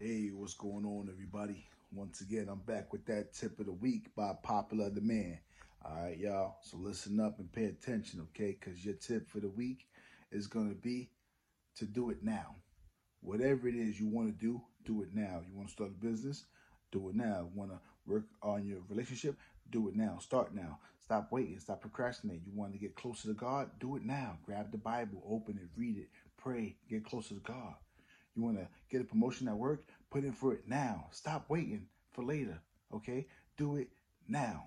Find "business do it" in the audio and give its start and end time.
16.06-17.16